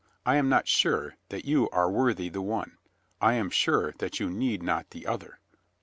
I 0.25 0.37
am 0.37 0.49
not 0.49 0.67
sure 0.67 1.15
that 1.29 1.45
you 1.45 1.69
are 1.69 1.87
worthy 1.87 2.27
the 2.27 2.41
one. 2.41 2.75
I 3.21 3.35
am 3.35 3.51
sure 3.51 3.91
that 3.99 4.19
you 4.19 4.31
need 4.31 4.63
not 4.63 4.89
the 4.89 5.05
other." 5.05 5.37